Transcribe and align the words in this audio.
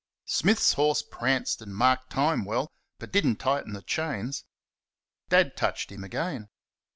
Smith's 0.25 0.73
horse 0.73 1.03
pranced 1.03 1.61
and 1.61 1.75
marked 1.75 2.09
time 2.09 2.43
well, 2.43 2.71
but 2.97 3.11
did 3.11 3.23
n't 3.23 3.39
tighten 3.39 3.73
the 3.73 3.83
chains. 3.83 4.45
Dad 5.29 5.55
touched 5.55 5.91
him 5.91 6.03
again. 6.03 6.49